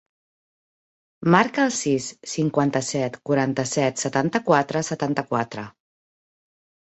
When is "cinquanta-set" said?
2.31-3.19